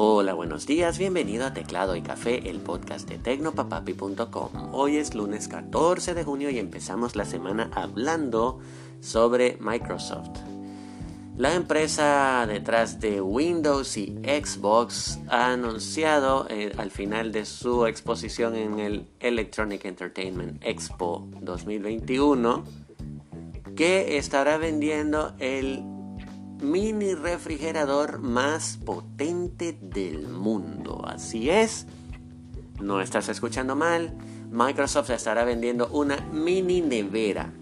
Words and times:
Hola, 0.00 0.32
buenos 0.32 0.64
días, 0.64 0.96
bienvenido 0.96 1.44
a 1.44 1.52
Teclado 1.52 1.96
y 1.96 2.02
Café, 2.02 2.48
el 2.48 2.60
podcast 2.60 3.08
de 3.08 3.18
tecnopapapi.com. 3.18 4.72
Hoy 4.72 4.96
es 4.96 5.12
lunes 5.16 5.48
14 5.48 6.14
de 6.14 6.22
junio 6.22 6.50
y 6.50 6.60
empezamos 6.60 7.16
la 7.16 7.24
semana 7.24 7.68
hablando 7.74 8.60
sobre 9.00 9.58
Microsoft. 9.58 10.38
La 11.36 11.52
empresa 11.52 12.46
detrás 12.46 13.00
de 13.00 13.20
Windows 13.20 13.96
y 13.96 14.16
Xbox 14.22 15.18
ha 15.30 15.50
anunciado 15.50 16.46
eh, 16.48 16.72
al 16.78 16.92
final 16.92 17.32
de 17.32 17.44
su 17.44 17.84
exposición 17.84 18.54
en 18.54 18.78
el 18.78 19.08
Electronic 19.18 19.84
Entertainment 19.84 20.62
Expo 20.62 21.26
2021 21.40 22.62
que 23.74 24.16
estará 24.16 24.58
vendiendo 24.58 25.34
el 25.40 25.97
mini 26.60 27.14
refrigerador 27.14 28.18
más 28.18 28.78
potente 28.84 29.78
del 29.80 30.28
mundo. 30.28 31.04
Así 31.06 31.50
es, 31.50 31.86
no 32.80 33.00
estás 33.00 33.28
escuchando 33.28 33.76
mal. 33.76 34.12
Microsoft 34.50 35.10
estará 35.10 35.44
vendiendo 35.44 35.86
una 35.88 36.16
mini 36.32 36.80
nevera. 36.80 37.52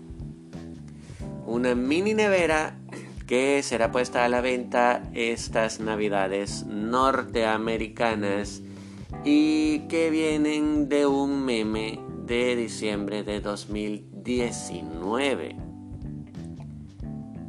Una 1.46 1.74
mini 1.74 2.14
nevera 2.14 2.78
que 3.26 3.62
será 3.62 3.90
puesta 3.90 4.24
a 4.24 4.28
la 4.28 4.40
venta 4.40 5.02
estas 5.12 5.80
navidades 5.80 6.64
norteamericanas 6.66 8.62
y 9.24 9.80
que 9.88 10.10
vienen 10.10 10.88
de 10.88 11.06
un 11.06 11.44
meme 11.44 12.00
de 12.24 12.54
diciembre 12.56 13.24
de 13.24 13.40
2019 13.40 15.65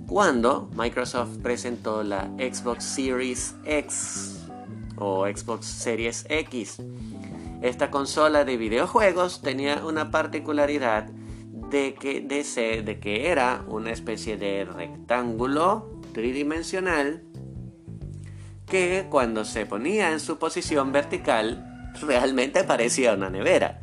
cuando 0.07 0.69
Microsoft 0.73 1.37
presentó 1.43 2.01
la 2.01 2.31
Xbox 2.37 2.83
Series 2.85 3.55
X 3.65 4.47
o 4.95 5.27
Xbox 5.27 5.65
Series 5.65 6.25
X. 6.29 6.77
Esta 7.61 7.91
consola 7.91 8.45
de 8.45 8.57
videojuegos 8.57 9.41
tenía 9.41 9.85
una 9.85 10.09
particularidad 10.09 11.09
de 11.69 11.93
que, 11.95 12.21
de, 12.21 12.81
de 12.83 12.99
que 12.99 13.29
era 13.29 13.65
una 13.67 13.91
especie 13.91 14.37
de 14.37 14.63
rectángulo 14.63 15.91
tridimensional 16.13 17.23
que 18.65 19.07
cuando 19.09 19.43
se 19.43 19.65
ponía 19.65 20.11
en 20.11 20.19
su 20.19 20.37
posición 20.37 20.91
vertical 20.91 21.91
realmente 22.01 22.63
parecía 22.63 23.13
una 23.13 23.29
nevera. 23.29 23.81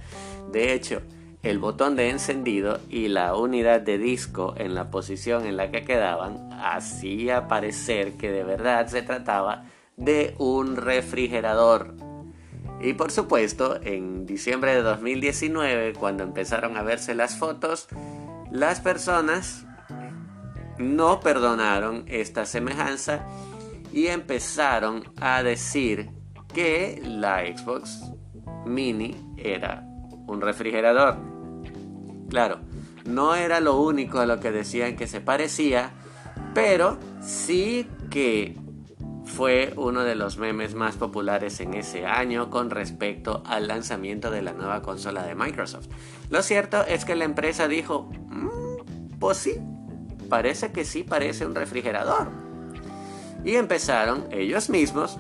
De 0.51 0.73
hecho, 0.73 1.03
el 1.45 1.59
botón 1.59 1.95
de 1.95 2.09
encendido 2.09 2.81
y 2.89 3.09
la 3.09 3.37
unidad 3.37 3.83
de 3.83 3.99
disco 3.99 4.55
en 4.57 4.75
la 4.75 4.91
posición 4.91 5.45
en 5.45 5.59
la 5.59 5.71
que 5.71 5.85
quedaban 5.85 6.51
hacía 6.53 7.49
parecer 7.49 8.15
que 8.15 8.33
de 8.33 8.43
verdad 8.43 8.87
se 8.87 9.03
trataba 9.03 9.65
de 9.99 10.35
un 10.39 10.77
refrigerador. 10.77 11.95
Y 12.81 12.95
por 12.95 13.13
supuesto, 13.13 13.79
en 13.83 14.25
diciembre 14.25 14.75
de 14.75 14.81
2019, 14.83 15.93
cuando 15.93 16.25
empezaron 16.25 16.79
a 16.79 16.83
verse 16.83 17.15
las 17.15 17.37
fotos, 17.37 17.89
las 18.51 18.81
personas 18.81 19.67
no 20.79 21.21
perdonaron 21.21 22.05
esta 22.09 22.47
semejanza 22.47 23.27
y 23.93 24.07
empezaron 24.07 25.05
a 25.21 25.43
decir 25.43 26.11
que 26.55 27.03
la 27.05 27.43
Xbox 27.45 28.01
Mini 28.65 29.15
era 29.37 29.87
un 30.27 30.41
refrigerador. 30.41 31.34
Claro, 32.29 32.61
no 33.05 33.35
era 33.35 33.61
lo 33.61 33.81
único 33.81 34.19
a 34.19 34.27
lo 34.27 34.41
que 34.41 34.51
decían 34.51 34.97
que 34.97 35.07
se 35.07 35.21
parecía, 35.21 35.93
pero 36.55 36.99
sí 37.21 37.87
que 38.11 38.57
fue 39.25 39.73
uno 39.77 40.05
de 40.05 40.15
los 40.15 40.39
memes 40.39 40.75
más 40.75 40.97
populares 40.97 41.61
en 41.61 41.75
ese 41.75 42.07
año 42.07 42.51
con 42.51 42.71
respecto 42.71 43.43
al 43.47 43.69
lanzamiento 43.69 44.31
de 44.31 44.43
la 44.43 44.53
nueva 44.53 44.83
consola 44.83 45.25
de 45.25 45.35
Microsoft. 45.35 45.89
Lo 46.31 46.43
cierto 46.43 46.85
es 46.85 47.05
que 47.05 47.17
la 47.17 47.25
empresa 47.25 47.67
dijo, 47.67 48.11
mm, 48.29 49.19
pues 49.19 49.39
sí, 49.39 49.57
parece 50.29 50.73
que 50.73 50.85
sí 50.85 51.03
parece 51.03 51.47
un 51.47 51.55
refrigerador. 51.55 52.29
Y 53.45 53.57
empezaron 53.57 54.27
ellos 54.31 54.71
mismos 54.71 55.19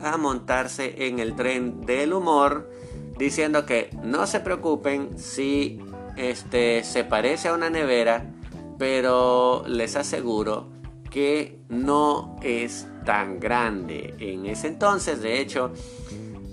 a 0.00 0.16
montarse 0.16 1.06
en 1.06 1.18
el 1.18 1.34
tren 1.34 1.80
del 1.80 2.12
humor 2.12 2.70
diciendo 3.18 3.64
que 3.64 3.90
no 4.02 4.26
se 4.26 4.40
preocupen 4.40 5.18
si 5.18 5.80
este 6.16 6.82
se 6.84 7.04
parece 7.04 7.48
a 7.48 7.54
una 7.54 7.70
nevera, 7.70 8.24
pero 8.78 9.64
les 9.66 9.96
aseguro 9.96 10.68
que 11.10 11.58
no 11.68 12.36
es 12.42 12.86
tan 13.04 13.40
grande. 13.40 14.14
En 14.18 14.46
ese 14.46 14.68
entonces, 14.68 15.22
de 15.22 15.40
hecho, 15.40 15.72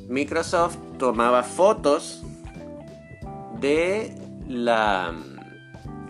Microsoft 0.07 0.77
tomaba 0.97 1.43
fotos 1.43 2.23
de 3.59 4.15
la 4.47 5.13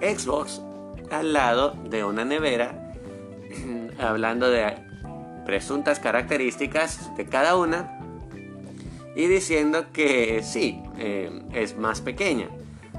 Xbox 0.01 0.61
al 1.11 1.33
lado 1.33 1.75
de 1.89 2.03
una 2.03 2.25
nevera, 2.25 2.93
hablando 3.99 4.49
de 4.49 4.75
presuntas 5.45 5.99
características 5.99 7.15
de 7.15 7.25
cada 7.25 7.55
una 7.55 7.99
y 9.15 9.27
diciendo 9.27 9.91
que 9.93 10.41
sí, 10.43 10.81
eh, 10.97 11.43
es 11.53 11.77
más 11.77 12.01
pequeña. 12.01 12.49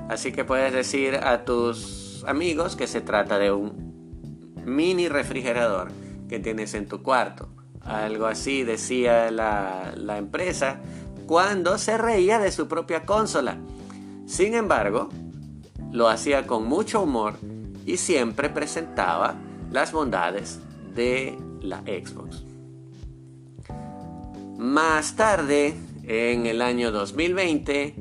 Así 0.09 0.33
que 0.33 0.45
puedes 0.45 0.73
decir 0.73 1.17
a 1.17 1.45
tus 1.45 2.25
amigos 2.27 2.77
que 2.77 2.87
se 2.87 3.01
trata 3.01 3.39
de 3.39 3.53
un 3.53 4.55
mini 4.65 5.09
refrigerador 5.09 5.91
que 6.29 6.39
tienes 6.39 6.75
en 6.75 6.87
tu 6.87 7.03
cuarto. 7.03 7.49
Algo 7.81 8.27
así 8.27 8.65
decía 8.65 9.31
la, 9.31 9.93
la 9.97 10.19
empresa 10.19 10.81
cuando 11.27 11.79
se 11.79 11.99
reía 11.99 12.39
de 12.39 12.53
su 12.53 12.69
propia 12.69 13.05
consola. 13.05 13.59
Sin 14.27 14.55
embargo, 14.55 15.09
lo 15.93 16.09
hacía 16.09 16.47
con 16.47 16.67
mucho 16.67 17.03
humor 17.03 17.35
y 17.87 17.97
siempre 17.97 18.49
presentaba 18.49 19.35
las 19.71 19.93
bondades 19.93 20.61
de 20.95 21.37
la 21.61 21.81
Xbox. 21.83 22.45
Más 24.59 25.17
tarde, 25.17 25.75
en 26.05 26.47
el 26.47 26.63
año 26.63 26.91
2020, 26.91 27.95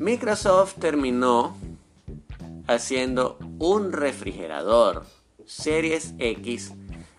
Microsoft 0.00 0.76
terminó 0.76 1.54
haciendo 2.66 3.36
un 3.58 3.92
refrigerador 3.92 5.04
Series 5.44 6.14
X 6.18 6.72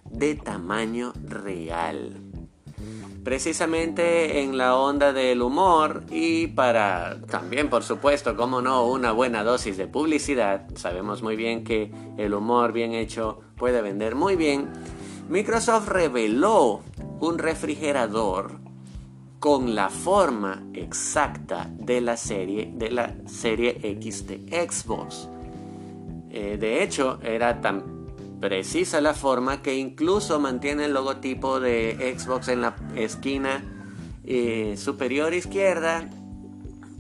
de 0.10 0.34
tamaño 0.34 1.14
real. 1.28 2.18
Precisamente 3.24 4.42
en 4.42 4.58
la 4.58 4.76
onda 4.76 5.14
del 5.14 5.44
humor 5.44 6.02
y 6.10 6.48
para 6.48 7.22
también, 7.28 7.70
por 7.70 7.84
supuesto, 7.84 8.36
como 8.36 8.64
no, 8.64 8.88
una 8.88 9.12
buena 9.12 9.44
dosis 9.44 9.78
de 9.78 9.86
publicidad. 9.86 10.68
Sabemos 10.74 11.22
muy 11.22 11.36
bien 11.36 11.64
que 11.64 11.92
el 12.18 12.34
humor 12.34 12.72
bien 12.72 12.96
hecho 12.96 13.42
puede 13.58 13.84
vender 13.84 14.16
muy 14.16 14.36
bien. 14.36 14.68
Microsoft 15.30 15.88
reveló 15.88 16.82
un 17.20 17.38
refrigerador 17.38 18.71
con 19.42 19.74
la 19.74 19.90
forma 19.90 20.64
exacta 20.76 21.68
de 21.74 22.00
la 22.00 22.16
serie, 22.16 22.72
de 22.76 22.92
la 22.92 23.16
serie 23.26 23.76
X 23.82 24.28
de 24.28 24.38
Xbox. 24.70 25.28
Eh, 26.30 26.58
de 26.60 26.84
hecho, 26.84 27.20
era 27.24 27.60
tan 27.60 28.06
precisa 28.40 29.02
la 29.02 29.16
forma 29.16 29.64
que 29.64 29.76
incluso 29.76 30.40
mantiene 30.40 30.86
el 30.86 30.94
logotipo 30.94 31.60
de 31.60 32.16
Xbox 32.16 32.50
en 32.50 32.62
la 32.62 32.76
esquina 32.96 33.64
eh, 34.24 34.76
superior 34.78 35.34
izquierda 35.34 36.08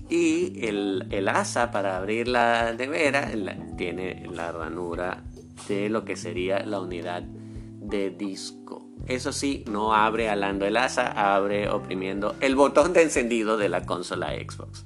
y 0.10 0.66
el, 0.66 1.28
asa 1.28 1.70
para 1.70 1.98
abrir 1.98 2.28
la 2.28 2.74
nevera 2.74 3.32
tiene 3.78 4.28
la 4.34 4.52
ranura 4.52 5.24
de 5.68 5.90
lo 5.90 6.04
que 6.06 6.16
sería 6.16 6.66
la 6.66 6.80
unidad 6.80 7.22
de 7.22 8.10
disco. 8.10 8.81
Eso 9.08 9.34
sí, 9.34 9.66
no 9.70 9.94
abre 9.94 10.30
alando 10.30 10.66
el 10.66 10.78
asa, 10.78 11.08
abre 11.36 11.70
oprimiendo 11.70 12.36
el 12.40 12.56
botón 12.56 12.94
de 12.94 13.02
encendido 13.02 13.58
de 13.58 13.70
la 13.70 13.86
consola 13.86 14.30
Xbox. 14.30 14.86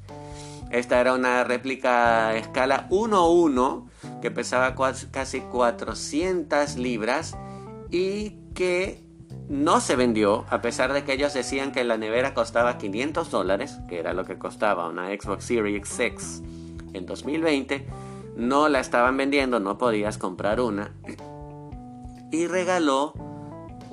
Esta 0.72 1.00
era 1.00 1.14
una 1.14 1.44
réplica 1.44 2.36
escala 2.36 2.88
1-1 2.90 3.88
que 4.22 4.32
pesaba 4.32 4.76
casi 5.12 5.42
400 5.42 6.78
libras 6.78 7.38
y 7.92 8.32
que 8.54 9.06
no 9.48 9.80
se 9.80 9.96
vendió 9.96 10.46
a 10.50 10.62
pesar 10.62 10.92
de 10.92 11.04
que 11.04 11.14
ellos 11.14 11.34
decían 11.34 11.72
que 11.72 11.84
la 11.84 11.98
nevera 11.98 12.34
costaba 12.34 12.78
500 12.78 13.30
dólares, 13.30 13.78
que 13.88 14.00
era 14.00 14.14
lo 14.14 14.26
que 14.26 14.38
costaba 14.38 14.90
una 14.90 15.08
Xbox 15.10 15.46
Series 15.46 16.00
X 16.00 16.42
en 16.94 17.06
2020. 17.06 17.86
No 18.36 18.68
la 18.68 18.80
estaban 18.80 19.16
vendiendo, 19.18 19.60
no 19.60 19.78
podías 19.78 20.18
comprar 20.18 20.60
una. 20.60 20.94
Y 22.32 22.48
regaló 22.48 23.14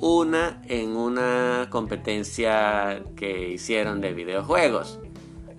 una 0.02 0.60
en 0.66 0.96
una 0.96 1.68
competencia 1.70 3.04
que 3.14 3.50
hicieron 3.50 4.00
de 4.00 4.12
videojuegos. 4.12 4.98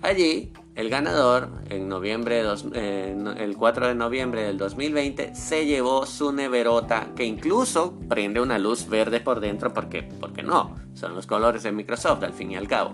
Allí 0.02 0.52
el 0.74 0.90
ganador, 0.90 1.48
en 1.70 1.88
noviembre 1.88 2.42
eh, 2.74 3.16
el 3.38 3.56
4 3.56 3.88
de 3.88 3.94
noviembre 3.94 4.42
del 4.42 4.58
2020, 4.58 5.34
se 5.34 5.64
llevó 5.64 6.04
su 6.04 6.30
neverota 6.30 7.08
que 7.16 7.24
incluso 7.24 7.98
prende 8.06 8.40
una 8.40 8.58
luz 8.58 8.86
verde 8.86 9.20
por 9.20 9.40
dentro 9.40 9.72
porque, 9.72 10.02
porque 10.02 10.42
no, 10.42 10.74
son 10.92 11.14
los 11.14 11.26
colores 11.26 11.62
de 11.62 11.72
Microsoft 11.72 12.22
al 12.22 12.34
fin 12.34 12.50
y 12.50 12.56
al 12.56 12.68
cabo. 12.68 12.92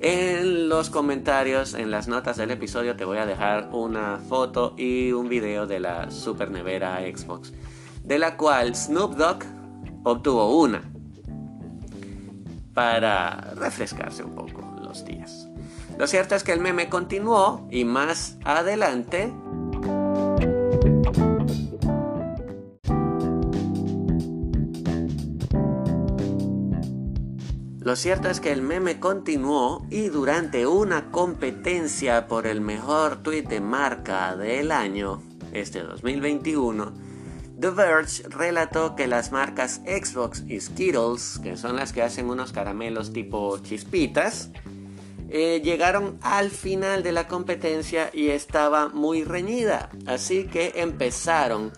En 0.00 0.68
los 0.68 0.90
comentarios, 0.90 1.72
en 1.72 1.90
las 1.90 2.06
notas 2.06 2.36
del 2.36 2.50
episodio, 2.50 2.96
te 2.96 3.06
voy 3.06 3.16
a 3.16 3.24
dejar 3.24 3.70
una 3.72 4.18
foto 4.18 4.74
y 4.76 5.12
un 5.12 5.30
video 5.30 5.66
de 5.66 5.80
la 5.80 6.10
super 6.10 6.50
nevera 6.50 7.00
Xbox, 7.00 7.54
de 8.02 8.18
la 8.18 8.36
cual 8.36 8.74
Snoop 8.74 9.14
Dogg 9.14 9.53
obtuvo 10.04 10.60
una 10.60 10.82
para 12.72 13.54
refrescarse 13.56 14.22
un 14.22 14.34
poco 14.34 14.76
los 14.82 15.04
días. 15.04 15.48
Lo 15.98 16.06
cierto 16.06 16.34
es 16.34 16.44
que 16.44 16.52
el 16.52 16.60
meme 16.60 16.88
continuó 16.88 17.66
y 17.70 17.84
más 17.84 18.38
adelante 18.44 19.32
Lo 27.84 27.96
cierto 27.96 28.30
es 28.30 28.40
que 28.40 28.50
el 28.50 28.62
meme 28.62 28.98
continuó 28.98 29.86
y 29.90 30.08
durante 30.08 30.66
una 30.66 31.10
competencia 31.10 32.28
por 32.28 32.46
el 32.46 32.62
mejor 32.62 33.22
tweet 33.22 33.42
de 33.42 33.60
marca 33.60 34.34
del 34.36 34.72
año, 34.72 35.22
este 35.52 35.82
2021, 35.82 36.94
The 37.58 37.70
Verge 37.70 38.24
relató 38.28 38.96
que 38.96 39.06
las 39.06 39.30
marcas 39.30 39.80
Xbox 39.86 40.42
y 40.48 40.60
Skittles, 40.60 41.38
que 41.42 41.56
son 41.56 41.76
las 41.76 41.92
que 41.92 42.02
hacen 42.02 42.28
unos 42.28 42.52
caramelos 42.52 43.12
tipo 43.12 43.58
chispitas, 43.58 44.50
eh, 45.30 45.60
llegaron 45.64 46.18
al 46.22 46.50
final 46.50 47.02
de 47.02 47.12
la 47.12 47.28
competencia 47.28 48.10
y 48.12 48.28
estaba 48.28 48.88
muy 48.88 49.24
reñida. 49.24 49.90
Así 50.06 50.44
que 50.44 50.72
empezaron 50.76 51.72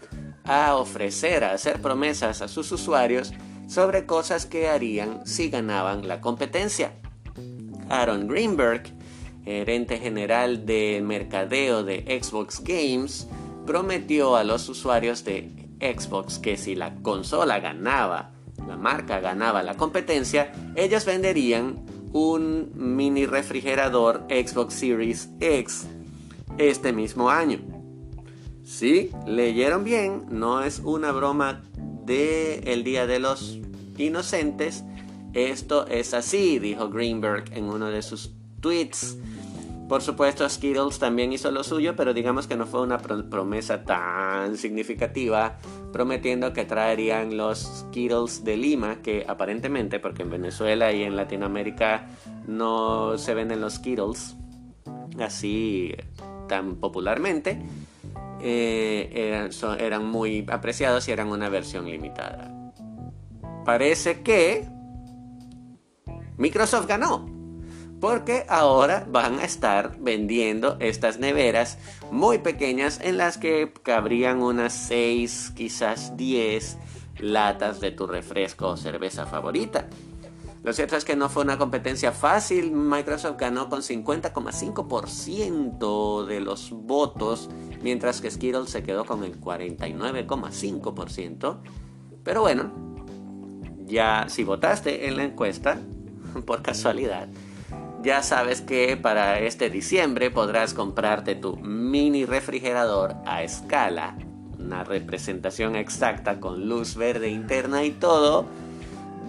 a 0.45 0.77
ofrecer, 0.77 1.45
a 1.45 1.53
hacer 1.53 1.81
promesas 1.81 2.43
a 2.43 2.49
sus 2.49 2.73
usuarios 2.73 3.33
sobre 3.69 4.07
cosas 4.07 4.47
que 4.47 4.69
harían 4.69 5.27
si 5.27 5.51
ganaban 5.51 6.09
la 6.09 6.21
competencia. 6.21 6.93
Aaron 7.89 8.29
Greenberg, 8.29 8.83
gerente 9.45 9.99
general 9.99 10.67
de 10.67 11.03
mercadeo 11.05 11.85
de 11.85 12.21
Xbox 12.23 12.63
Games, 12.65 13.29
prometió 13.67 14.37
a 14.37 14.45
los 14.45 14.69
usuarios 14.69 15.25
de 15.25 15.66
Xbox 15.81 16.39
que 16.39 16.57
si 16.57 16.75
la 16.75 16.95
consola 16.97 17.61
ganaba, 17.61 18.33
la 18.67 18.77
marca 18.77 19.21
ganaba 19.21 19.63
la 19.63 19.77
competencia, 19.77 20.53
ellos 20.75 21.05
venderían 21.05 21.85
un 22.13 22.71
mini 22.75 23.27
refrigerador 23.27 24.27
Xbox 24.29 24.75
Series 24.75 25.29
X 25.41 25.87
este 26.59 26.93
mismo 26.93 27.31
año. 27.31 27.59
Si 28.65 29.11
leyeron 29.27 29.85
bien, 29.85 30.25
no 30.31 30.63
es 30.63 30.81
una 30.81 31.13
broma 31.13 31.63
de 32.05 32.61
el 32.73 32.85
Día 32.85 33.07
de 33.07 33.21
los 33.21 33.59
Inocentes. 33.99 34.83
Esto 35.35 35.87
es 35.87 36.15
así, 36.15 36.59
dijo 36.59 36.89
Greenberg 36.89 37.45
en 37.53 37.65
uno 37.65 37.87
de 37.91 38.03
sus 38.03 38.33
tweets. 38.61 39.19
Por 39.89 40.03
supuesto, 40.03 40.49
Skittles 40.49 40.99
también 40.99 41.33
hizo 41.33 41.51
lo 41.53 41.63
suyo, 41.63 41.95
pero 41.95 42.13
digamos 42.13 42.49
que 42.49 42.57
no 42.57 42.67
fue 42.67 42.83
una 42.83 42.99
promesa 42.99 43.85
tan 43.85 44.57
significativa, 44.57 45.59
prometiendo 45.93 46.53
que 46.53 46.65
traerían 46.65 47.37
los 47.37 47.61
Skittles 47.61 48.43
de 48.43 48.57
Lima, 48.57 48.97
que 49.01 49.25
aparentemente, 49.29 50.01
porque 50.01 50.23
en 50.23 50.31
Venezuela 50.31 50.93
y 50.93 51.05
en 51.05 51.15
Latinoamérica 51.15 52.09
no 52.49 53.17
se 53.17 53.35
venden 53.35 53.61
los 53.61 53.75
Skittles 53.75 54.35
así 55.21 55.95
tan 56.49 56.77
popularmente, 56.77 57.63
eh, 58.43 59.11
eran, 59.15 59.51
eran 59.79 60.05
muy 60.05 60.45
apreciados 60.51 61.07
y 61.07 61.13
eran 61.13 61.29
una 61.29 61.49
versión 61.49 61.89
limitada. 61.89 62.73
Parece 63.65 64.23
que 64.23 64.67
Microsoft 66.39 66.87
ganó 66.87 67.36
porque 68.01 68.45
ahora 68.49 69.07
van 69.09 69.39
a 69.39 69.45
estar 69.45 69.97
vendiendo 69.99 70.77
estas 70.81 71.19
neveras 71.19 71.79
muy 72.11 72.39
pequeñas 72.39 73.01
en 73.03 73.17
las 73.17 73.39
que 73.39 73.73
cabrían 73.83 74.43
unas 74.43 74.75
6, 74.75 75.53
quizás 75.57 76.15
10 76.17 76.77
latas 77.19 77.81
de 77.81 77.93
tu 77.93 78.07
refresco 78.07 78.69
o 78.69 78.77
cerveza 78.77 79.25
favorita. 79.27 79.89
Lo 80.63 80.73
cierto 80.73 80.97
es 80.97 81.05
que 81.05 81.17
no 81.17 81.29
fue 81.29 81.45
una 81.45 81.59
competencia 81.59 82.11
fácil. 82.11 82.73
Microsoft 82.73 83.37
ganó 83.39 83.69
con 83.69 83.83
50,5% 83.83 86.27
de 86.27 86.41
los 86.41 86.73
votos, 86.73 87.49
mientras 87.83 88.21
que 88.21 88.29
Skittles 88.31 88.71
se 88.71 88.83
quedó 88.83 89.05
con 89.05 89.23
el 89.23 89.41
49,5%. 89.41 91.59
Pero 92.25 92.41
bueno, 92.41 92.73
ya 93.85 94.27
si 94.29 94.43
votaste 94.43 95.07
en 95.07 95.17
la 95.17 95.23
encuesta, 95.23 95.79
por 96.47 96.63
casualidad, 96.63 97.29
ya 98.07 98.23
sabes 98.23 98.61
que 98.61 98.97
para 98.97 99.41
este 99.41 99.69
diciembre 99.69 100.31
podrás 100.31 100.75
comprarte 100.75 101.35
tu 101.35 101.57
mini 101.57 102.25
refrigerador 102.25 103.17
a 103.27 103.43
escala, 103.43 104.17
una 104.61 104.85
representación 104.85 105.75
exacta 105.75 106.39
con 106.39 106.69
luz 106.69 106.95
verde 106.95 107.31
interna 107.31 107.85
y 107.85 107.91
todo 107.91 108.47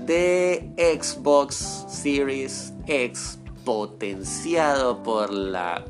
de 0.05 0.69
Xbox 0.77 1.85
Series 1.89 2.71
X 2.85 3.39
potenciado 3.65 5.01
por 5.01 5.33
la 5.33 5.83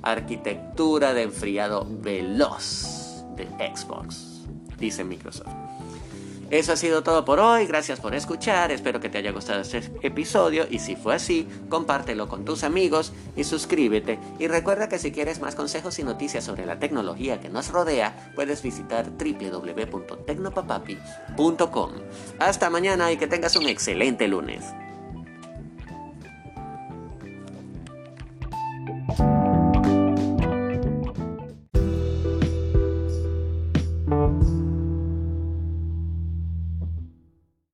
arquitectura 0.00 1.12
de 1.12 1.24
enfriado 1.24 1.86
veloz 1.90 3.22
de 3.36 3.44
Xbox, 3.76 4.46
dice 4.78 5.04
Microsoft. 5.04 5.52
Eso 6.50 6.72
ha 6.72 6.76
sido 6.76 7.02
todo 7.02 7.26
por 7.26 7.40
hoy, 7.40 7.66
gracias 7.66 8.00
por 8.00 8.14
escuchar, 8.14 8.72
espero 8.72 9.00
que 9.00 9.10
te 9.10 9.18
haya 9.18 9.32
gustado 9.32 9.60
este 9.60 9.82
episodio 10.02 10.66
y 10.70 10.78
si 10.78 10.96
fue 10.96 11.14
así, 11.14 11.46
compártelo 11.68 12.26
con 12.26 12.46
tus 12.46 12.64
amigos 12.64 13.12
y 13.36 13.44
suscríbete. 13.44 14.18
Y 14.38 14.48
recuerda 14.48 14.88
que 14.88 14.98
si 14.98 15.12
quieres 15.12 15.40
más 15.40 15.54
consejos 15.54 15.98
y 15.98 16.04
noticias 16.04 16.44
sobre 16.44 16.64
la 16.64 16.78
tecnología 16.78 17.38
que 17.38 17.50
nos 17.50 17.68
rodea, 17.68 18.32
puedes 18.34 18.62
visitar 18.62 19.10
www.tecnopapapi.com. 19.10 21.92
Hasta 22.38 22.70
mañana 22.70 23.12
y 23.12 23.18
que 23.18 23.26
tengas 23.26 23.54
un 23.56 23.68
excelente 23.68 24.26
lunes. 24.26 24.64